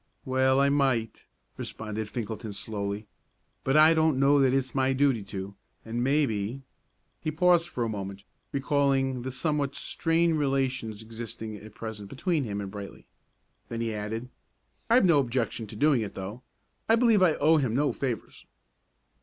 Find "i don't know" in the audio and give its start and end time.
3.77-4.39